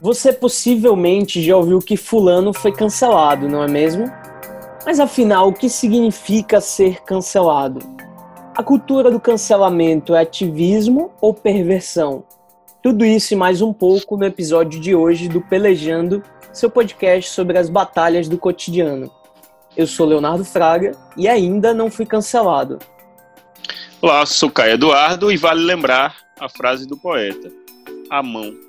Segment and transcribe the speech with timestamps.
[0.00, 4.04] Você possivelmente já ouviu que Fulano foi cancelado, não é mesmo?
[4.86, 7.80] Mas afinal, o que significa ser cancelado?
[8.56, 12.22] A cultura do cancelamento é ativismo ou perversão?
[12.80, 17.58] Tudo isso e mais um pouco no episódio de hoje do Pelejando, seu podcast sobre
[17.58, 19.10] as batalhas do cotidiano.
[19.76, 22.78] Eu sou Leonardo Fraga e ainda não fui cancelado.
[24.00, 27.50] Olá, sou Caio Eduardo e vale lembrar a frase do poeta:
[28.08, 28.67] A mão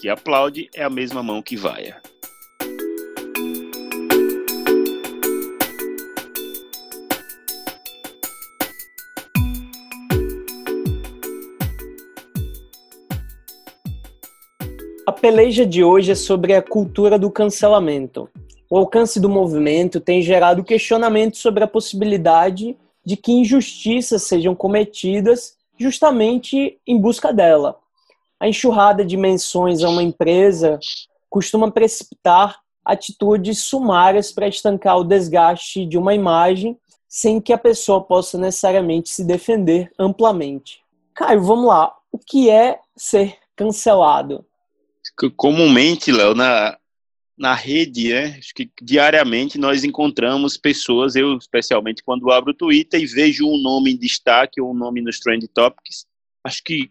[0.00, 2.00] que aplaude é a mesma mão que vaia.
[15.04, 18.28] A peleja de hoje é sobre a cultura do cancelamento.
[18.70, 25.56] O alcance do movimento tem gerado questionamentos sobre a possibilidade de que injustiças sejam cometidas
[25.78, 27.78] justamente em busca dela.
[28.40, 30.78] A enxurrada de menções a uma empresa
[31.28, 38.02] costuma precipitar atitudes sumárias para estancar o desgaste de uma imagem sem que a pessoa
[38.02, 40.80] possa necessariamente se defender amplamente.
[41.14, 41.94] Caio, vamos lá.
[42.12, 44.44] O que é ser cancelado?
[45.36, 46.78] Comumente, Léo, na,
[47.36, 53.00] na rede, né, acho que diariamente nós encontramos pessoas, eu especialmente quando abro o Twitter
[53.00, 56.06] e vejo um nome em destaque ou um nome nos Trend Topics,
[56.44, 56.90] acho que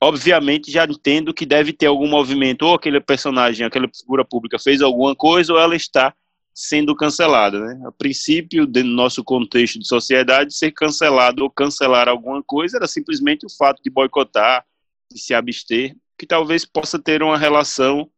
[0.00, 4.80] obviamente já entendo que deve ter algum movimento, ou aquele personagem, aquela figura pública fez
[4.80, 6.14] alguma coisa, ou ela está
[6.54, 7.60] sendo cancelada.
[7.60, 7.82] Né?
[7.86, 12.86] A princípio, dentro do nosso contexto de sociedade, ser cancelado ou cancelar alguma coisa era
[12.86, 14.64] simplesmente o fato de boicotar,
[15.12, 18.08] de se abster, que talvez possa ter uma relação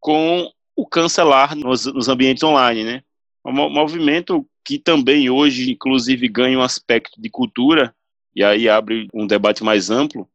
[0.00, 2.84] com o cancelar nos, nos ambientes online.
[2.84, 3.02] Né?
[3.44, 7.94] Um movimento que também hoje, inclusive, ganha um aspecto de cultura,
[8.34, 10.28] e aí abre um debate mais amplo,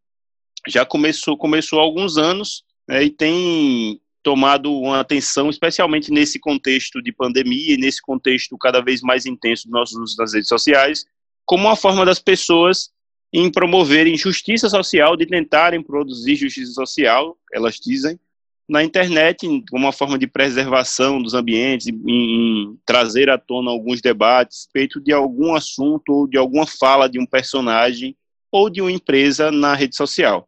[0.68, 7.02] já começou, começou há alguns anos né, e tem tomado uma atenção, especialmente nesse contexto
[7.02, 11.06] de pandemia e nesse contexto cada vez mais intenso do nosso uso das redes sociais,
[11.46, 12.92] como uma forma das pessoas
[13.34, 18.20] em promoverem justiça social, de tentarem produzir justiça social, elas dizem,
[18.68, 24.68] na internet, como uma forma de preservação dos ambientes, em, trazer à tona alguns debates,
[24.72, 28.16] feito de algum assunto ou de alguma fala de um personagem
[28.52, 30.48] ou de uma empresa na rede social.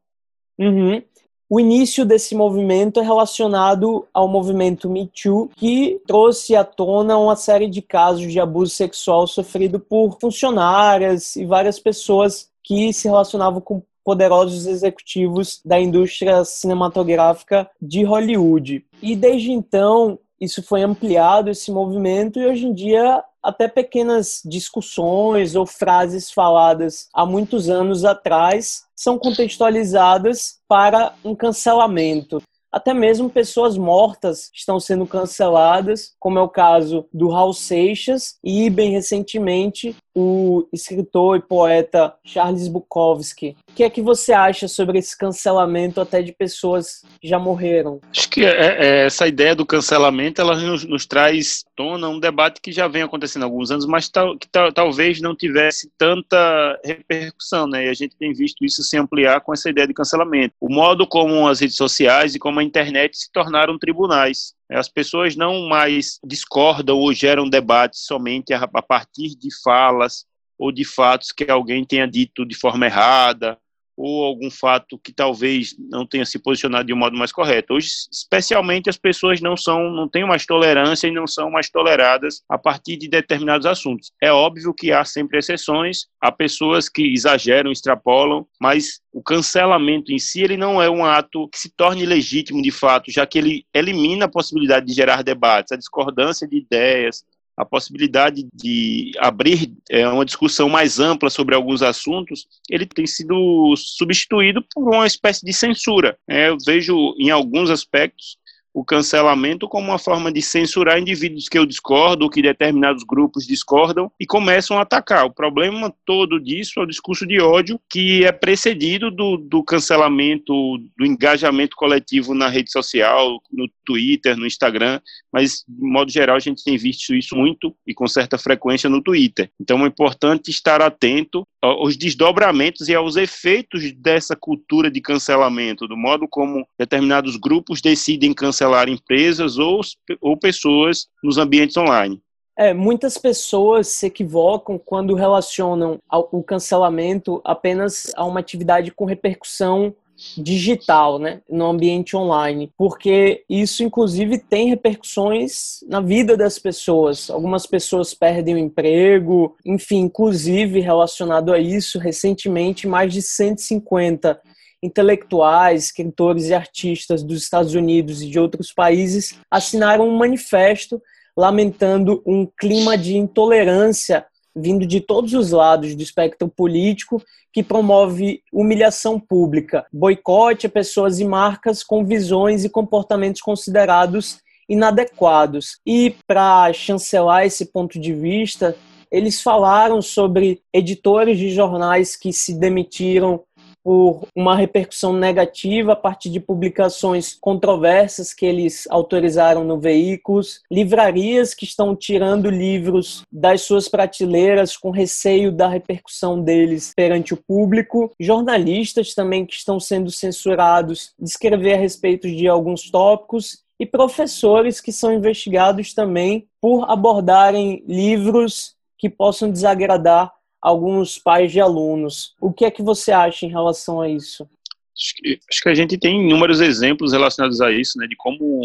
[0.57, 1.01] Uhum.
[1.49, 7.35] O início desse movimento é relacionado ao movimento Me Too, que trouxe à tona uma
[7.35, 13.61] série de casos de abuso sexual sofrido por funcionárias e várias pessoas que se relacionavam
[13.61, 18.83] com poderosos executivos da indústria cinematográfica de Hollywood.
[19.01, 25.55] E desde então, isso foi ampliado, esse movimento, e hoje em dia até pequenas discussões
[25.55, 32.41] ou frases faladas há muitos anos atrás são contextualizadas para um cancelamento.
[32.71, 38.67] Até mesmo pessoas mortas estão sendo canceladas, como é o caso do Raul Seixas e,
[38.67, 43.55] bem recentemente, o escritor e poeta Charles Bukowski.
[43.69, 47.99] O que é que você acha sobre esse cancelamento até de pessoas que já morreram?
[48.11, 52.61] Acho que é, é, essa ideia do cancelamento ela nos, nos, traz tona um debate
[52.61, 56.79] que já vem acontecendo há alguns anos, mas tal, que tal, talvez não tivesse tanta
[56.83, 57.85] repercussão, né?
[57.85, 60.53] E a gente tem visto isso se ampliar com essa ideia de cancelamento.
[60.61, 64.53] O modo como as redes sociais e como a internet se tornaram tribunais.
[64.69, 70.25] As pessoas não mais discordam ou geram debates somente a, partir de falas
[70.57, 73.57] ou de fatos que alguém tenha dito de forma errada
[73.95, 77.73] ou algum fato que talvez não tenha se posicionado de um modo mais correto.
[77.73, 82.41] Hoje, especialmente, as pessoas não são, não têm mais tolerância e não são mais toleradas
[82.49, 84.11] a partir de determinados assuntos.
[84.21, 90.19] É óbvio que há sempre exceções, há pessoas que exageram, extrapolam, mas o cancelamento em
[90.19, 93.65] si ele não é um ato que se torne legítimo de fato, já que ele
[93.73, 97.23] elimina a possibilidade de gerar debates, a discordância de ideias,
[97.55, 103.75] a possibilidade de abrir é, uma discussão mais ampla sobre alguns assuntos, ele tem sido
[103.77, 106.17] substituído por uma espécie de censura.
[106.27, 108.37] É, eu vejo em alguns aspectos
[108.73, 114.11] o cancelamento como uma forma de censurar indivíduos que eu discordo, que determinados grupos discordam
[114.19, 115.25] e começam a atacar.
[115.25, 120.53] O problema todo disso é o discurso de ódio que é precedido do, do cancelamento,
[120.97, 124.99] do engajamento coletivo na rede social, no Twitter, no Instagram,
[125.31, 129.01] mas de modo geral a gente tem visto isso muito e com certa frequência no
[129.01, 129.51] Twitter.
[129.59, 135.95] Então é importante estar atento aos desdobramentos e aos efeitos dessa cultura de cancelamento, do
[135.95, 139.81] modo como determinados grupos decidem cancelar cancelar empresas ou,
[140.21, 142.21] ou pessoas nos ambientes online.
[142.55, 149.95] É, muitas pessoas se equivocam quando relacionam o cancelamento apenas a uma atividade com repercussão
[150.37, 157.29] digital, né, no ambiente online, porque isso inclusive tem repercussões na vida das pessoas.
[157.29, 164.39] Algumas pessoas perdem o emprego, enfim, inclusive relacionado a isso, recentemente mais de 150
[164.81, 171.01] intelectuais, escritores e artistas dos Estados Unidos e de outros países assinaram um manifesto
[171.35, 177.21] lamentando um clima de intolerância vindo de todos os lados do espectro político
[177.51, 185.79] que promove humilhação pública, boicote a pessoas e marcas com visões e comportamentos considerados inadequados.
[185.85, 188.75] E para chancelar esse ponto de vista,
[189.11, 193.43] eles falaram sobre editores de jornais que se demitiram
[193.83, 201.53] por uma repercussão negativa a partir de publicações controversas que eles autorizaram no veículos, livrarias
[201.53, 208.11] que estão tirando livros das suas prateleiras com receio da repercussão deles perante o público,
[208.19, 213.61] jornalistas também que estão sendo censurados de escrever a respeito de alguns tópicos.
[213.79, 220.31] E professores que são investigados também por abordarem livros que possam desagradar
[220.63, 222.33] alguns pais de alunos.
[222.39, 224.49] O que é que você acha em relação a isso?
[224.97, 228.63] Acho que, acho que a gente tem inúmeros exemplos relacionados a isso, né, de como,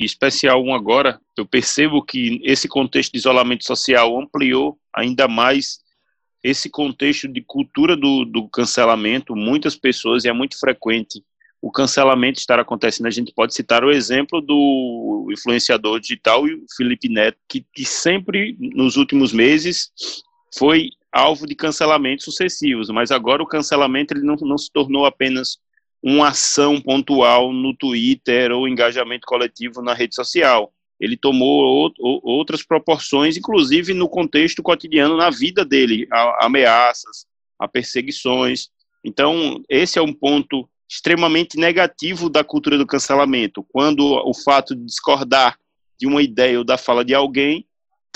[0.00, 5.78] em especial um agora, eu percebo que esse contexto de isolamento social ampliou ainda mais
[6.42, 9.36] esse contexto de cultura do, do cancelamento.
[9.36, 11.22] Muitas pessoas, e é muito frequente,
[11.62, 13.06] o cancelamento estar acontecendo.
[13.06, 16.42] A gente pode citar o exemplo do influenciador digital
[16.76, 19.92] Felipe Neto, que, que sempre, nos últimos meses,
[20.56, 25.58] foi alvo de cancelamentos sucessivos, mas agora o cancelamento ele não, não se tornou apenas
[26.02, 30.72] uma ação pontual no Twitter ou engajamento coletivo na rede social.
[31.00, 37.26] Ele tomou outras proporções, inclusive no contexto cotidiano, na vida dele, a ameaças,
[37.58, 38.68] a perseguições.
[39.04, 44.84] Então, esse é um ponto extremamente negativo da cultura do cancelamento, quando o fato de
[44.84, 45.58] discordar
[45.98, 47.66] de uma ideia ou da fala de alguém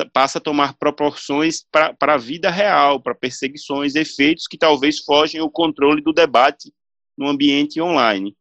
[0.04, 5.50] passa a tomar proporções para a vida real, para perseguições, efeitos que talvez fogem ao
[5.50, 6.72] controle do debate
[7.16, 8.36] no ambiente online.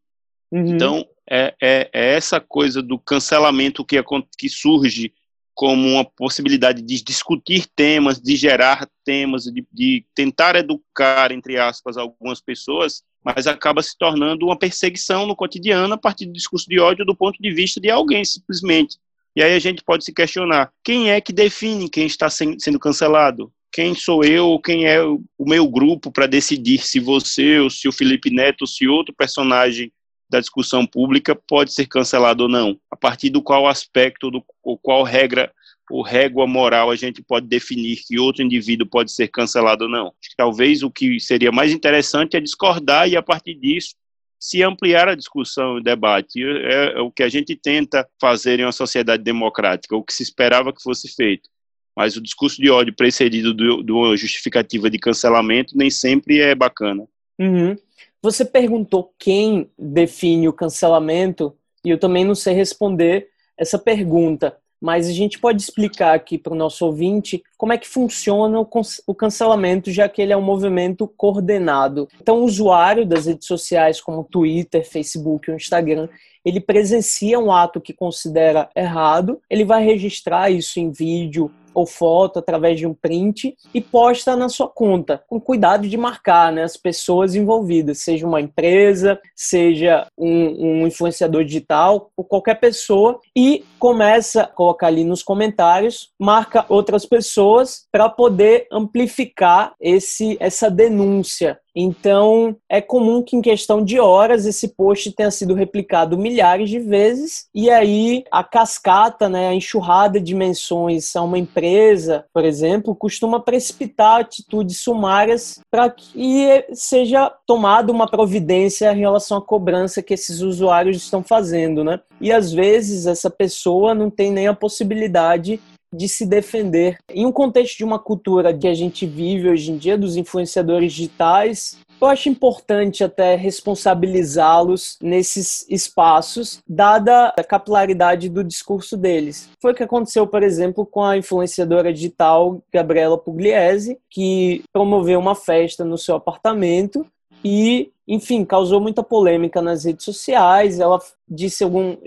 [0.51, 0.67] Uhum.
[0.67, 4.01] Então, é, é, é, essa coisa do cancelamento que,
[4.37, 5.13] que surge
[5.53, 11.97] como uma possibilidade de discutir temas, de gerar temas, de, de tentar educar, entre aspas,
[11.97, 16.79] algumas pessoas, mas acaba se tornando uma perseguição no cotidiano a partir do discurso de
[16.79, 18.97] ódio do ponto de vista de alguém, simplesmente.
[19.39, 23.49] E aí a gente pode se questionar: quem é que define quem está sendo cancelado?
[23.71, 27.91] Quem sou eu quem é o meu grupo para decidir se você ou se o
[27.93, 29.93] Felipe Neto ou se outro personagem
[30.29, 32.77] da discussão pública pode ser cancelado ou não?
[32.91, 35.53] A partir do qual aspecto, do ou qual regra
[35.89, 40.11] ou régua moral a gente pode definir que outro indivíduo pode ser cancelado ou não?
[40.35, 43.95] Talvez o que seria mais interessante é discordar e, a partir disso,
[44.39, 46.41] se ampliar a discussão e o debate.
[46.43, 50.23] É, é, o que a gente tenta fazer em uma sociedade democrática, o que se
[50.23, 51.49] esperava que fosse feito.
[51.95, 53.53] Mas o discurso de ódio precedido
[53.83, 57.05] de uma justificativa de cancelamento nem sempre é bacana.
[57.37, 57.75] Uhum.
[58.21, 65.07] Você perguntou quem define o cancelamento, e eu também não sei responder essa pergunta mas
[65.07, 69.91] a gente pode explicar aqui para o nosso ouvinte como é que funciona o cancelamento,
[69.91, 72.07] já que ele é um movimento coordenado.
[72.21, 76.07] Então, o usuário das redes sociais, como Twitter, Facebook ou Instagram,
[76.43, 82.39] ele presencia um ato que considera errado, ele vai registrar isso em vídeo ou foto
[82.39, 86.75] através de um print e posta na sua conta, com cuidado de marcar né, as
[86.75, 94.41] pessoas envolvidas, seja uma empresa, seja um, um influenciador digital ou qualquer pessoa, e começa
[94.41, 102.57] a colocar ali nos comentários, marca outras pessoas para poder amplificar esse, essa denúncia então,
[102.67, 107.47] é comum que em questão de horas esse post tenha sido replicado milhares de vezes
[107.55, 113.39] e aí a cascata, né, a enxurrada de menções a uma empresa, por exemplo, costuma
[113.39, 120.41] precipitar atitudes sumárias para que seja tomada uma providência em relação à cobrança que esses
[120.41, 121.99] usuários estão fazendo, né?
[122.19, 125.61] E às vezes essa pessoa não tem nem a possibilidade
[125.93, 126.97] de se defender.
[127.09, 130.93] Em um contexto de uma cultura que a gente vive hoje em dia, dos influenciadores
[130.93, 139.49] digitais, eu acho importante até responsabilizá-los nesses espaços, dada a capilaridade do discurso deles.
[139.61, 145.35] Foi o que aconteceu, por exemplo, com a influenciadora digital Gabriela Pugliese, que promoveu uma
[145.35, 147.05] festa no seu apartamento
[147.43, 150.79] e, enfim, causou muita polêmica nas redes sociais.
[150.79, 151.97] Ela disse algum,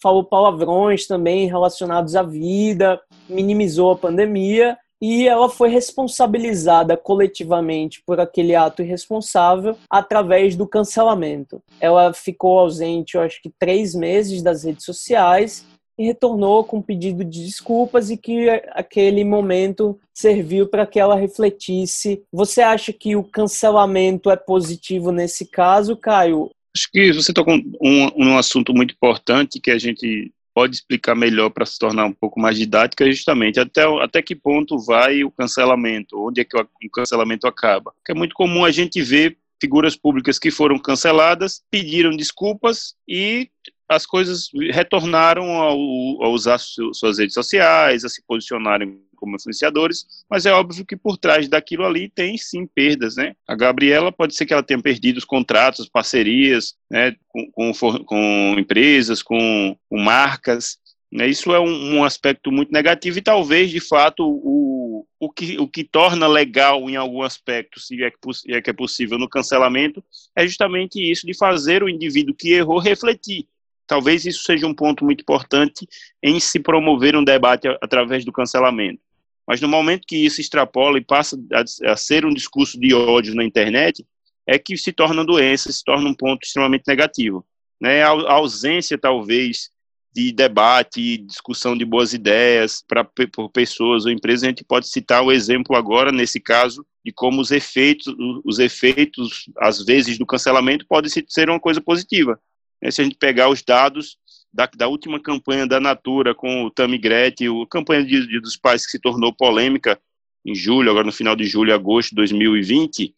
[0.00, 8.20] falou palavrões também relacionados à vida, minimizou a pandemia e ela foi responsabilizada coletivamente por
[8.20, 11.60] aquele ato irresponsável através do cancelamento.
[11.80, 15.66] Ela ficou ausente, eu acho que três meses das redes sociais
[15.98, 21.16] e retornou com um pedido de desculpas e que aquele momento serviu para que ela
[21.16, 22.22] refletisse.
[22.32, 26.50] Você acha que o cancelamento é positivo nesse caso, Caio?
[26.74, 31.50] Acho que você tocou um, um assunto muito importante que a gente pode explicar melhor
[31.50, 36.18] para se tornar um pouco mais didática, justamente até, até que ponto vai o cancelamento,
[36.18, 37.92] onde é que o, o cancelamento acaba.
[37.92, 43.48] Porque é muito comum a gente ver figuras públicas que foram canceladas, pediram desculpas e
[43.88, 45.78] as coisas retornaram ao,
[46.24, 51.16] a usar suas redes sociais, a se posicionarem como influenciadores, mas é óbvio que por
[51.16, 53.36] trás daquilo ali tem sim perdas, né?
[53.46, 58.56] A Gabriela pode ser que ela tenha perdido os contratos, parcerias, né, com, com, com
[58.58, 60.76] empresas, com, com marcas,
[61.10, 61.28] né?
[61.28, 65.68] Isso é um, um, aspecto muito negativo e talvez, de fato, o, o, que, o
[65.68, 68.16] que torna legal em algum aspecto, se é, que,
[68.48, 70.02] é que é possível, no cancelamento,
[70.34, 73.46] é justamente isso de fazer o indivíduo que errou refletir
[73.92, 75.86] Talvez isso seja um ponto muito importante
[76.22, 79.00] em se promover um debate através do cancelamento.
[79.46, 81.36] Mas no momento que isso extrapola e passa
[81.84, 84.06] a, ser um discurso de ódio na internet,
[84.46, 87.44] é que se torna doença, se torna um ponto extremamente negativo.
[87.80, 88.02] Né?
[88.02, 89.70] A, ausência, talvez,
[90.14, 95.22] de debate discussão de boas ideias para por pessoas ou empresas, a gente pode citar
[95.22, 100.86] o exemplo agora, nesse caso, de como os efeitos, os efeitos, às vezes, do cancelamento
[100.86, 102.38] podem ser uma coisa positiva.
[102.80, 104.18] Né, se a gente pegar os dados
[104.52, 108.56] da, da, última campanha da Natura com o Tammy Gretchen, a campanha de, de, dos
[108.56, 110.00] pais que se tornou polêmica
[110.44, 113.14] em julho, agora no final de julho agosto de 2020,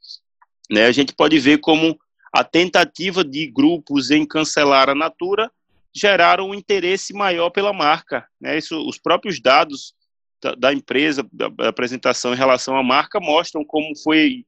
[0.70, 1.98] né, a gente pode ver como
[2.32, 5.50] a tentativa de grupos em cancelar a Natura
[5.94, 8.26] geraram um interesse maior pela marca.
[8.40, 9.94] Né, isso, os próprios dados
[10.42, 14.44] da, da empresa, da, da, apresentação em relação à marca, mostram como foi,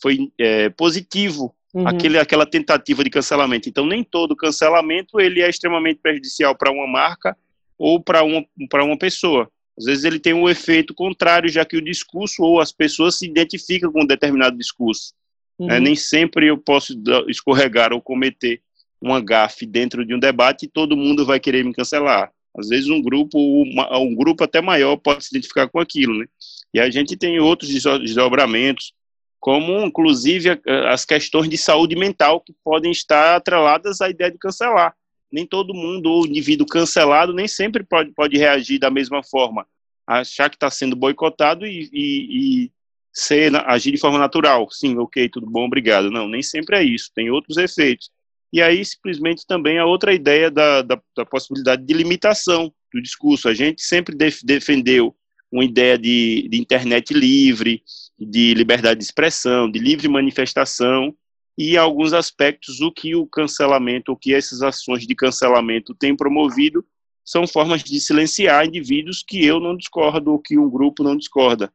[0.00, 1.86] foi é, positivo uhum.
[1.86, 3.68] aquele, aquela tentativa de cancelamento.
[3.68, 7.36] Então, nem todo cancelamento ele é extremamente prejudicial para uma marca
[7.78, 9.50] ou para uma, uma pessoa.
[9.78, 13.26] Às vezes ele tem um efeito contrário, já que o discurso ou as pessoas se
[13.26, 15.14] identificam com um determinado discurso.
[15.58, 15.70] Uhum.
[15.70, 16.94] É, nem sempre eu posso
[17.28, 18.60] escorregar ou cometer
[19.00, 22.30] uma gafe dentro de um debate e todo mundo vai querer me cancelar.
[22.56, 26.26] Às vezes um grupo, uma, um grupo até maior pode se identificar com aquilo, né?
[26.74, 28.92] E a gente tem outros desdobramentos,
[29.40, 34.94] como inclusive as questões de saúde mental que podem estar atreladas à ideia de cancelar.
[35.32, 39.66] Nem todo mundo, ou indivíduo cancelado, nem sempre pode, pode reagir da mesma forma,
[40.06, 42.72] achar que está sendo boicotado e, e, e
[43.12, 44.68] ser, agir de forma natural.
[44.70, 46.10] Sim, ok, tudo bom, obrigado.
[46.10, 48.10] Não, nem sempre é isso, tem outros efeitos.
[48.52, 53.48] E aí, simplesmente, também a outra ideia da, da, da possibilidade de limitação do discurso.
[53.48, 55.14] A gente sempre def, defendeu
[55.50, 57.82] uma ideia de, de internet livre,
[58.26, 61.14] de liberdade de expressão, de livre manifestação,
[61.56, 66.84] e alguns aspectos o que o cancelamento, o que essas ações de cancelamento têm promovido
[67.24, 71.72] são formas de silenciar indivíduos que eu não discordo ou que um grupo não discorda.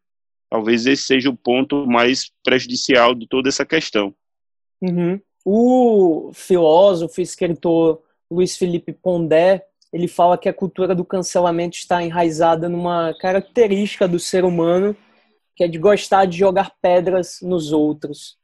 [0.49, 4.13] Talvez esse seja o ponto mais prejudicial de toda essa questão.
[4.81, 5.19] Uhum.
[5.43, 9.63] O filósofo escritor Luiz Felipe Pondé
[9.95, 14.93] ele fala que a cultura do cancelamento está enraizada numa característica do ser humano,
[15.55, 18.37] que é de gostar de jogar pedras nos outros.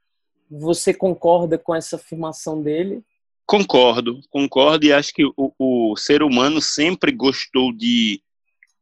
[0.49, 3.03] Você concorda com essa afirmação dele?
[3.45, 8.21] Concordo, concordo e acho que o, o ser humano sempre gostou de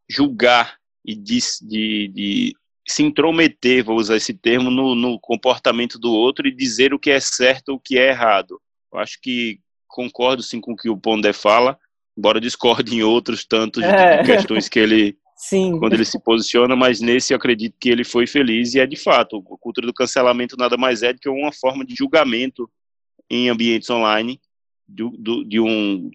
[0.08, 2.56] julgar e de, de, de,
[2.88, 7.10] se intrometer, vou usar esse termo, no, no comportamento do outro e dizer o que
[7.10, 8.60] é certo ou o que é errado.
[8.92, 11.78] Eu acho que concordo sim com o que o Pondé fala,
[12.18, 14.24] embora discorde em outros tantos é.
[14.24, 15.80] questões que ele Sim.
[15.80, 18.98] quando ele se posiciona, mas nesse eu acredito que ele foi feliz e é de
[18.98, 22.70] fato, a cultura do cancelamento nada mais é do que uma forma de julgamento
[23.30, 24.38] em ambientes online
[24.86, 26.12] do, do, de um,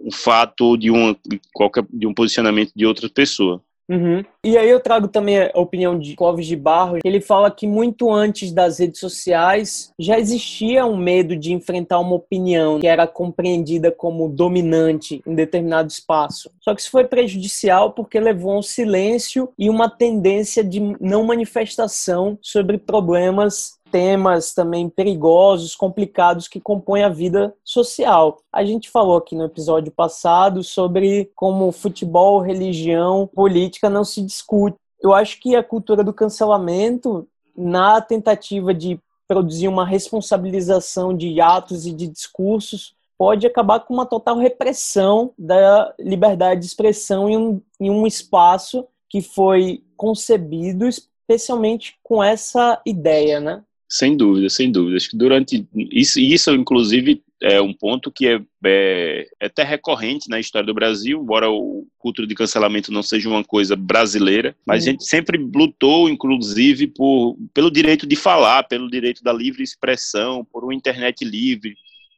[0.00, 1.14] um fato de um
[1.54, 3.62] qualquer de um posicionamento de outra pessoa.
[3.88, 4.24] Uhum.
[4.42, 7.00] E aí eu trago também a opinião de Clóvis de Barros.
[7.04, 12.16] Ele fala que muito antes das redes sociais já existia um medo de enfrentar uma
[12.16, 16.50] opinião que era compreendida como dominante em determinado espaço.
[16.60, 21.24] Só que isso foi prejudicial porque levou a um silêncio e uma tendência de não
[21.24, 28.38] manifestação sobre problemas temas também perigosos, complicados que compõem a vida social.
[28.52, 34.76] A gente falou aqui no episódio passado sobre como futebol, religião, política não se discute.
[35.00, 37.26] Eu acho que a cultura do cancelamento,
[37.56, 44.06] na tentativa de produzir uma responsabilização de atos e de discursos, pode acabar com uma
[44.06, 51.96] total repressão da liberdade de expressão em um, em um espaço que foi concebido especialmente
[52.02, 53.62] com essa ideia, né?
[53.88, 54.96] Sem dúvida, sem dúvida.
[54.96, 60.28] Acho que durante isso, isso inclusive é um ponto que é, é, é, até recorrente
[60.28, 64.84] na história do Brasil, embora o culto de cancelamento não seja uma coisa brasileira, mas
[64.84, 64.88] uhum.
[64.88, 70.44] a gente sempre lutou, inclusive, por, pelo direito de falar, pelo direito da livre expressão,
[70.44, 71.76] por uma internet livre,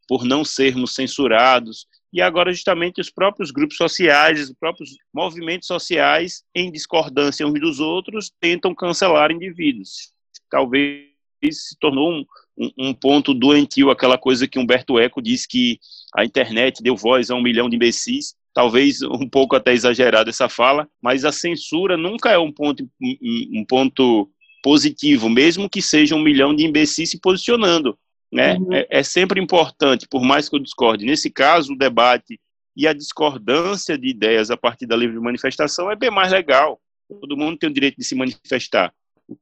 [0.09, 1.87] por não sermos censurados.
[2.11, 7.81] E agora, justamente, os próprios grupos sociais, os próprios movimentos sociais, em discordância uns dos
[7.81, 10.13] outros, tentam cancelar indivíduos.
[10.51, 11.08] Talvez
[11.51, 12.25] se tornou um,
[12.57, 15.79] um, um, ponto doentio, aquela coisa que Humberto Eco diz que
[16.15, 20.49] a internet deu voz a um milhão de imbecis, talvez um pouco até exagerada essa
[20.49, 24.29] fala, mas a censura nunca é um ponto, um, ponto
[24.63, 27.97] positivo, mesmo que seja um milhão de imbecis se posicionando.
[28.31, 28.57] Né?
[28.57, 28.73] Uhum.
[28.75, 31.07] É, é sempre importante, por mais que eu discorde.
[31.07, 32.39] Nesse caso, o debate
[32.77, 36.81] e a discordância de ideias a partir da livre manifestação é bem mais legal.
[37.09, 38.93] Todo mundo tem o direito de se manifestar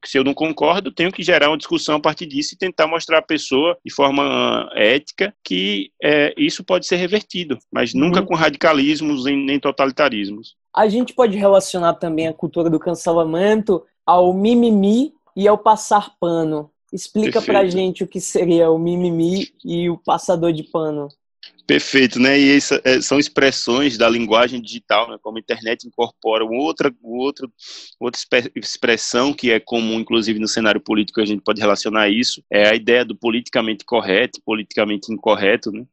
[0.04, 3.18] se eu não concordo, tenho que gerar uma discussão a partir disso e tentar mostrar
[3.18, 8.26] à pessoa, de forma ética, que é, isso pode ser revertido, mas nunca uhum.
[8.26, 10.56] com radicalismos nem totalitarismos.
[10.74, 16.70] A gente pode relacionar também a cultura do cancelamento ao mimimi e ao passar pano.
[16.92, 17.46] Explica Perfeito.
[17.46, 21.08] pra gente o que seria o mimimi e o passador de pano.
[21.66, 22.38] Perfeito, né?
[22.38, 25.16] E essa, é, são expressões da linguagem digital, né?
[25.20, 27.48] como a internet incorpora outra, outra,
[27.98, 28.20] outra
[28.54, 32.74] expressão que é comum, inclusive no cenário político, a gente pode relacionar isso, é a
[32.74, 35.84] ideia do politicamente correto, politicamente incorreto, né?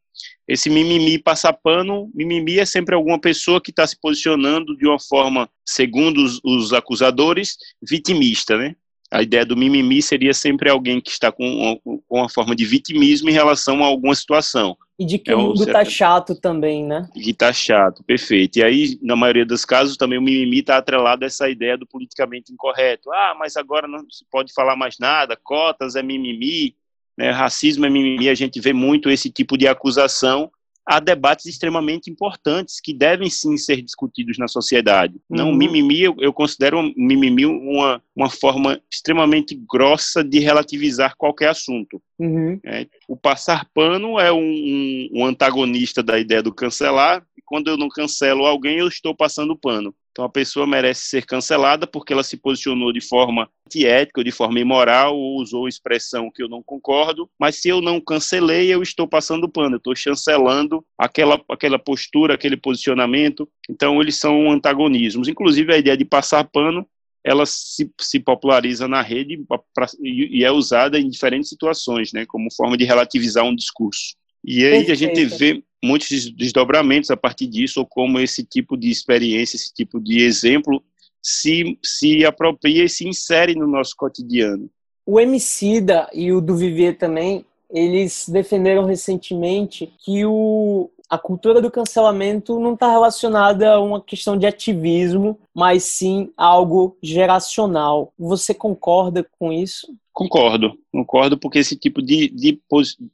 [0.47, 4.99] Esse mimimi passar pano, mimimi é sempre alguma pessoa que está se posicionando de uma
[4.99, 8.75] forma, segundo os, os acusadores, vitimista, né?
[9.13, 12.65] A ideia do mimimi seria sempre alguém que está com uma, com uma forma de
[12.65, 14.75] vitimismo em relação a alguma situação.
[14.97, 17.07] E de que é o mundo está chato também, né?
[17.13, 18.57] Que está chato, perfeito.
[18.57, 21.85] E aí, na maioria dos casos, também o mimimi está atrelado a essa ideia do
[21.85, 23.11] politicamente incorreto.
[23.11, 26.75] Ah, mas agora não se pode falar mais nada, cotas é mimimi,
[27.15, 27.29] né?
[27.29, 28.29] racismo é mimimi.
[28.29, 30.51] A gente vê muito esse tipo de acusação
[30.85, 35.15] há debates extremamente importantes que devem sim ser discutidos na sociedade.
[35.29, 35.37] Uhum.
[35.37, 41.49] Não, mimimi, eu, eu considero um, mimimi uma, uma forma extremamente grossa de relativizar qualquer
[41.49, 42.01] assunto.
[42.19, 42.59] Uhum.
[42.65, 47.69] É, o passar pano é um, um, um antagonista da ideia do cancelar, e quando
[47.69, 49.95] eu não cancelo alguém, eu estou passando pano.
[50.13, 54.59] Então a pessoa merece ser cancelada porque ela se posicionou de forma antiética de forma
[54.59, 59.07] imoral ou usou expressão que eu não concordo, mas se eu não cancelei, eu estou
[59.07, 63.49] passando pano, eu estou chancelando aquela, aquela postura, aquele posicionamento.
[63.67, 65.27] Então eles são antagonismos.
[65.27, 66.87] Inclusive a ideia de passar pano
[67.23, 72.53] ela se, se populariza na rede pra, e é usada em diferentes situações, né, como
[72.53, 74.13] forma de relativizar um discurso.
[74.43, 74.91] E aí Perfeito.
[74.91, 79.73] a gente vê muitos desdobramentos a partir disso, ou como esse tipo de experiência, esse
[79.73, 80.83] tipo de exemplo
[81.21, 84.69] se, se apropria e se insere no nosso cotidiano.
[85.05, 91.69] O Emicida e o do Viver também, eles defenderam recentemente que o, a cultura do
[91.69, 98.11] cancelamento não está relacionada a uma questão de ativismo, mas sim algo geracional.
[98.17, 99.95] Você concorda com isso?
[100.11, 102.59] Concordo, concordo, porque esse tipo de, de,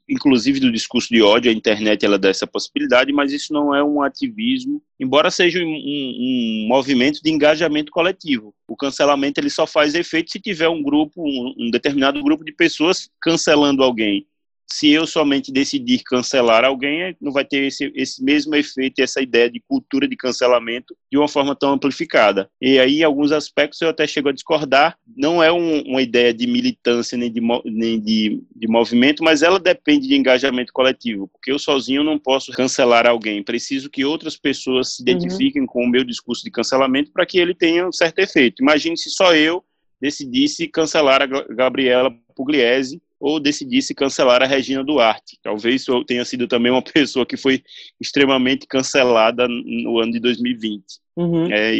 [0.07, 3.83] inclusive do discurso de ódio, a internet ela dá essa possibilidade, mas isso não é
[3.83, 8.53] um ativismo, embora seja um, um, um movimento de engajamento coletivo.
[8.65, 12.53] O cancelamento ele só faz efeito se tiver um grupo, um, um determinado grupo de
[12.53, 14.25] pessoas cancelando alguém
[14.71, 19.49] se eu somente decidir cancelar alguém, não vai ter esse, esse mesmo efeito, essa ideia
[19.49, 22.49] de cultura de cancelamento de uma forma tão amplificada.
[22.61, 24.97] E aí, em alguns aspectos, eu até chego a discordar.
[25.17, 29.59] Não é um, uma ideia de militância nem, de, nem de, de movimento, mas ela
[29.59, 33.43] depende de engajamento coletivo, porque eu sozinho não posso cancelar alguém.
[33.43, 35.09] Preciso que outras pessoas se uhum.
[35.09, 35.67] identifiquem uhum.
[35.67, 38.61] com o meu discurso de cancelamento para que ele tenha um certo efeito.
[38.61, 39.63] Imagine se só eu
[39.99, 45.37] decidisse cancelar a Gabriela Pugliese ou decidisse cancelar a Regina Duarte.
[45.43, 47.61] Talvez eu tenha sido também uma pessoa que foi
[47.99, 50.83] extremamente cancelada no ano de 2020.
[51.17, 51.51] Uhum.
[51.51, 51.73] É,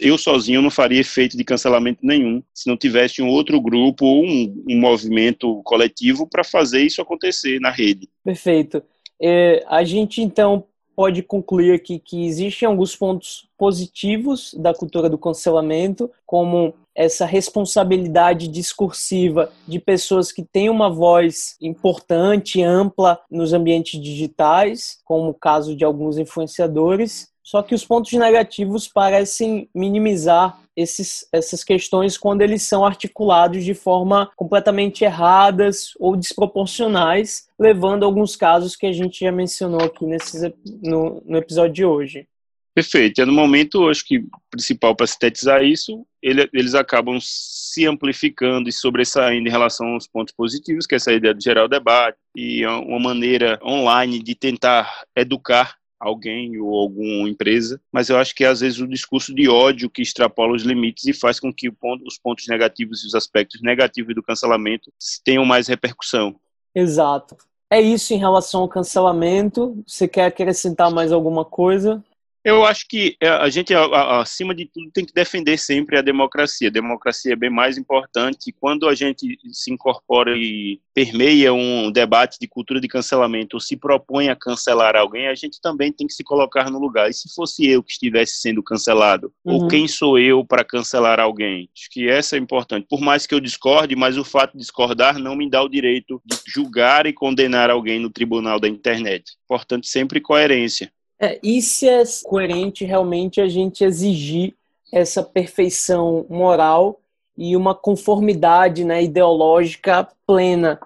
[0.00, 4.24] eu sozinho não faria efeito de cancelamento nenhum se não tivesse um outro grupo ou
[4.24, 8.08] um, um movimento coletivo para fazer isso acontecer na rede.
[8.22, 8.80] Perfeito.
[9.20, 15.18] É, a gente então pode concluir aqui que existem alguns pontos positivos da cultura do
[15.18, 24.00] cancelamento, como essa responsabilidade discursiva de pessoas que têm uma voz importante, ampla nos ambientes
[24.00, 27.30] digitais, como o caso de alguns influenciadores.
[27.42, 33.74] Só que os pontos negativos parecem minimizar esses, essas questões quando eles são articulados de
[33.74, 40.04] forma completamente erradas ou desproporcionais, levando a alguns casos que a gente já mencionou aqui
[40.04, 42.26] nesse, no, no episódio de hoje.
[42.74, 43.20] Perfeito.
[43.20, 48.72] E no momento, acho que principal para sintetizar isso, ele, eles acabam se amplificando e
[48.72, 52.64] sobressaindo em relação aos pontos positivos, que é essa ideia de gerar o debate e
[52.64, 58.60] uma maneira online de tentar educar alguém ou alguma empresa, mas eu acho que às
[58.60, 62.18] vezes o discurso de ódio que extrapola os limites e faz com que ponto, os
[62.18, 64.90] pontos negativos e os aspectos negativos do cancelamento
[65.22, 66.34] tenham mais repercussão.
[66.74, 67.36] Exato.
[67.70, 69.80] É isso em relação ao cancelamento.
[69.86, 72.02] Você quer acrescentar mais alguma coisa?
[72.42, 76.68] Eu acho que é, a gente, acima de tudo, tem que defender sempre a democracia.
[76.68, 78.54] A democracia é bem mais importante.
[78.58, 83.76] Quando a gente se incorpora e permeia um debate de cultura de cancelamento ou se
[83.76, 87.10] propõe a cancelar alguém, a gente também tem que se colocar no lugar.
[87.10, 89.32] E se fosse eu que estivesse sendo cancelado?
[89.44, 89.54] Uhum.
[89.54, 91.68] Ou quem sou eu para cancelar alguém?
[91.76, 92.86] Acho que essa é importante.
[92.88, 96.22] Por mais que eu discorde, mas o fato de discordar não me dá o direito
[96.24, 99.36] de julgar e condenar alguém no tribunal da internet.
[99.46, 100.90] Portanto, sempre coerência.
[101.20, 104.54] É, e se é coerente realmente a gente exigir
[104.90, 107.00] essa perfeição moral
[107.36, 110.80] e uma conformidade né, ideológica plena?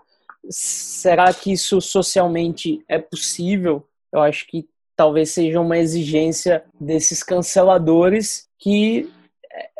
[0.50, 3.86] Será que isso socialmente é possível?
[4.12, 4.66] Eu acho que
[4.96, 9.08] talvez seja uma exigência desses canceladores que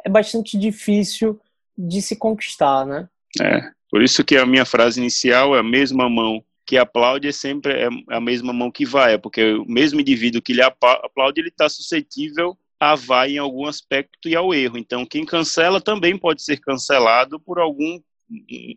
[0.05, 1.39] é bastante difícil
[1.77, 3.09] de se conquistar, né?
[3.41, 7.33] É, por isso que a minha frase inicial é a mesma mão que aplaude é
[7.33, 11.41] sempre é a mesma mão que vai, é porque o mesmo indivíduo que lhe aplaude,
[11.41, 14.77] ele está suscetível a vai em algum aspecto e ao erro.
[14.77, 18.01] Então, quem cancela também pode ser cancelado por algum,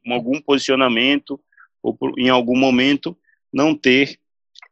[0.10, 1.40] algum posicionamento
[1.82, 3.18] ou por, em algum momento
[3.52, 4.20] não ter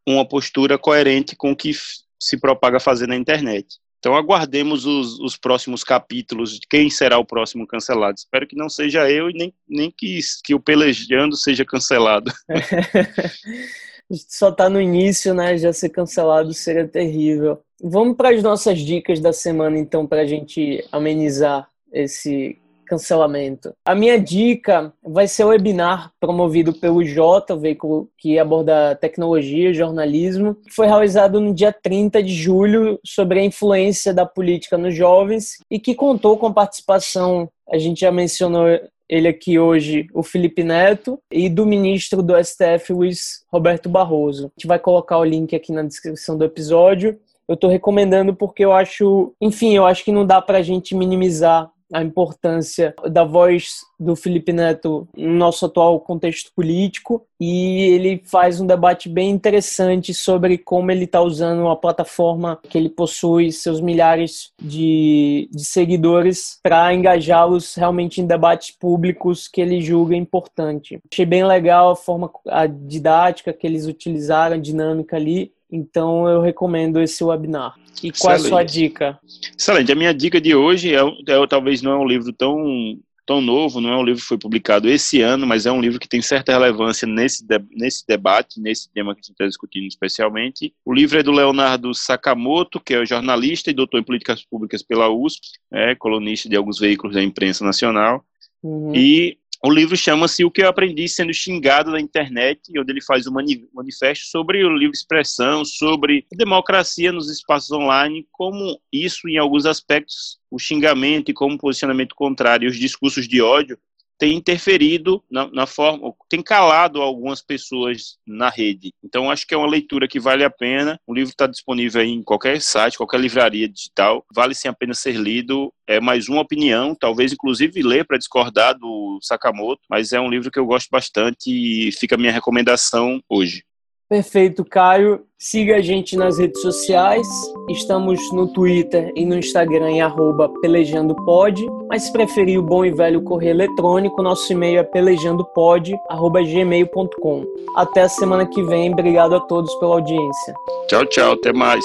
[0.08, 1.72] uma postura coerente com o que
[2.20, 3.80] se propaga fazer na internet.
[4.06, 8.16] Então aguardemos os, os, próximos capítulos de quem será o próximo cancelado.
[8.16, 12.32] Espero que não seja eu e nem, nem que, que o Pelejando seja cancelado.
[14.30, 15.58] Só está no início, né?
[15.58, 17.60] Já ser cancelado seria terrível.
[17.82, 23.74] Vamos para as nossas dicas da semana, então, para a gente amenizar esse cancelamento.
[23.86, 29.72] A minha dica vai ser o webinar promovido pelo Jota, o veículo que aborda tecnologia
[29.72, 30.56] e jornalismo.
[30.70, 35.80] Foi realizado no dia 30 de julho sobre a influência da política nos jovens e
[35.80, 38.68] que contou com a participação, a gente já mencionou
[39.08, 44.46] ele aqui hoje, o Felipe Neto, e do ministro do STF, Luiz Roberto Barroso.
[44.46, 47.20] A gente vai colocar o link aqui na descrição do episódio.
[47.48, 50.96] Eu estou recomendando porque eu acho, enfim, eu acho que não dá para a gente
[50.96, 58.22] minimizar a importância da voz do Felipe Neto no nosso atual contexto político e ele
[58.26, 63.52] faz um debate bem interessante sobre como ele está usando a plataforma que ele possui,
[63.52, 71.00] seus milhares de, de seguidores, para engajá-los realmente em debates públicos que ele julga importante.
[71.12, 76.42] Achei bem legal a forma, a didática que eles utilizaram, a dinâmica ali, então eu
[76.42, 77.76] recomendo esse webinar.
[78.04, 78.46] E qual Excelente.
[78.46, 79.20] a sua dica?
[79.58, 79.92] Excelente.
[79.92, 83.82] A minha dica de hoje é, é talvez não é um livro tão tão novo,
[83.82, 86.22] não é um livro que foi publicado esse ano, mas é um livro que tem
[86.22, 90.74] certa relevância nesse, de, nesse debate, nesse tema que a gente está discutindo especialmente.
[90.86, 95.10] O livro é do Leonardo Sakamoto, que é jornalista e doutor em políticas públicas pela
[95.10, 98.24] USP, é colunista de alguns veículos da imprensa nacional.
[98.62, 98.96] Uhum.
[98.96, 103.28] E o livro chama-se O que eu aprendi sendo xingado na internet, onde ele faz
[103.28, 103.34] um
[103.74, 110.40] manifesto sobre o livre expressão, sobre democracia nos espaços online, como isso, em alguns aspectos,
[110.50, 113.78] o xingamento e como posicionamento contrário os discursos de ódio
[114.18, 118.94] tem interferido na, na, forma, tem calado algumas pessoas na rede.
[119.04, 121.00] Então, acho que é uma leitura que vale a pena.
[121.06, 124.26] O livro está disponível em qualquer site, qualquer livraria digital.
[124.34, 125.74] Vale sim a pena ser lido.
[125.88, 130.50] É mais uma opinião, talvez inclusive ler para discordar do Sakamoto, mas é um livro
[130.50, 133.64] que eu gosto bastante e fica a minha recomendação hoje.
[134.08, 135.22] Perfeito, Caio.
[135.38, 137.28] Siga a gente nas redes sociais.
[137.70, 141.66] Estamos no Twitter e no Instagram em arroba pelejandopod.
[141.90, 147.46] Mas se preferir o bom e velho correio eletrônico, nosso e-mail é pelejandopod.gmail.com.
[147.76, 148.94] Até a semana que vem.
[148.94, 150.54] Obrigado a todos pela audiência.
[150.88, 151.34] Tchau, tchau.
[151.34, 151.84] Até mais.